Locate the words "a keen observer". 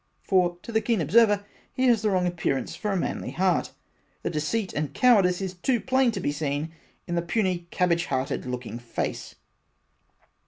0.75-1.45